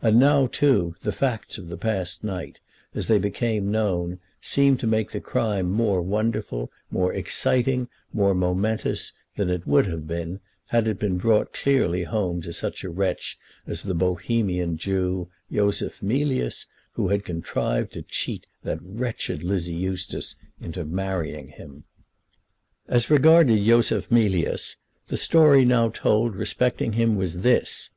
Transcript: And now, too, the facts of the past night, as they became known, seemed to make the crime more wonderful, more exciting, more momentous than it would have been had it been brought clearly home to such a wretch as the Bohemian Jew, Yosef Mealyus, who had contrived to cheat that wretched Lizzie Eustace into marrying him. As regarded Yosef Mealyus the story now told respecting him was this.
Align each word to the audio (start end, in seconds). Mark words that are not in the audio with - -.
And 0.00 0.18
now, 0.18 0.46
too, 0.46 0.94
the 1.02 1.12
facts 1.12 1.58
of 1.58 1.68
the 1.68 1.76
past 1.76 2.24
night, 2.24 2.58
as 2.94 3.06
they 3.06 3.18
became 3.18 3.70
known, 3.70 4.18
seemed 4.40 4.80
to 4.80 4.86
make 4.86 5.10
the 5.10 5.20
crime 5.20 5.70
more 5.70 6.00
wonderful, 6.00 6.72
more 6.90 7.12
exciting, 7.12 7.88
more 8.10 8.32
momentous 8.34 9.12
than 9.36 9.50
it 9.50 9.66
would 9.66 9.84
have 9.84 10.06
been 10.06 10.40
had 10.68 10.88
it 10.88 10.98
been 10.98 11.18
brought 11.18 11.52
clearly 11.52 12.04
home 12.04 12.40
to 12.40 12.52
such 12.54 12.82
a 12.82 12.88
wretch 12.88 13.38
as 13.66 13.82
the 13.82 13.92
Bohemian 13.92 14.78
Jew, 14.78 15.28
Yosef 15.50 16.00
Mealyus, 16.02 16.66
who 16.92 17.08
had 17.08 17.22
contrived 17.26 17.92
to 17.92 18.00
cheat 18.00 18.46
that 18.62 18.78
wretched 18.80 19.42
Lizzie 19.44 19.74
Eustace 19.74 20.36
into 20.62 20.82
marrying 20.82 21.48
him. 21.48 21.84
As 22.88 23.10
regarded 23.10 23.58
Yosef 23.58 24.08
Mealyus 24.10 24.76
the 25.08 25.18
story 25.18 25.66
now 25.66 25.90
told 25.90 26.36
respecting 26.36 26.94
him 26.94 27.16
was 27.16 27.42
this. 27.42 27.90